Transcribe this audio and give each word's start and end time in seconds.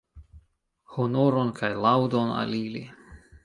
Honoron 0.95 1.53
kaj 1.61 1.71
laŭdon 1.85 2.35
al 2.41 2.61
ili! 2.65 2.87